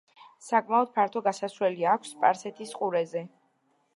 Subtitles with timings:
[0.45, 3.25] საკმაოდ ფართო გასასვლელი აქვს სპარსეთის ყურეზე.